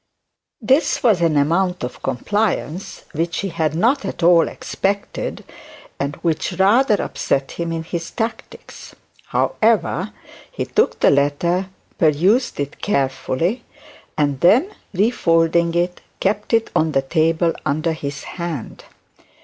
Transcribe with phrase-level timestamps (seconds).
[0.59, 5.43] This was an amount of compliance which he had not at all expected,
[5.99, 8.95] and which rather upset him in his tactics.
[9.27, 10.11] However,
[10.51, 11.67] he took the letter,
[11.99, 13.63] perused it carefully,
[14.17, 18.85] and then refolding it, kept it on the table under his hand.